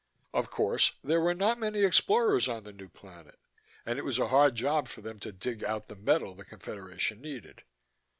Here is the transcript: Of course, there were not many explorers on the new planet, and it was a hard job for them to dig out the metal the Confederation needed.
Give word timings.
Of 0.33 0.49
course, 0.49 0.93
there 1.03 1.21
were 1.21 1.35
not 1.35 1.59
many 1.59 1.83
explorers 1.83 2.47
on 2.47 2.63
the 2.63 2.73
new 2.73 2.89
planet, 2.89 3.37
and 3.85 3.99
it 3.99 4.01
was 4.03 4.17
a 4.17 4.29
hard 4.29 4.55
job 4.55 4.87
for 4.87 5.01
them 5.01 5.19
to 5.19 5.31
dig 5.31 5.63
out 5.63 5.89
the 5.89 5.95
metal 5.95 6.33
the 6.33 6.43
Confederation 6.43 7.21
needed. 7.21 7.61